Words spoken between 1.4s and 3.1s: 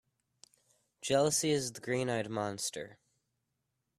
is the green-eyed monster